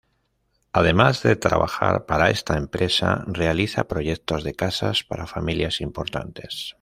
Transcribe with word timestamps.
Además 0.73 1.21
de 1.21 1.35
trabajar 1.35 2.07
para 2.07 2.31
esta 2.31 2.57
empresa, 2.57 3.23
realiza 3.27 3.87
proyectos 3.87 4.43
de 4.43 4.55
casas 4.55 5.03
para 5.03 5.27
familias 5.27 5.79
importantes. 5.79 6.69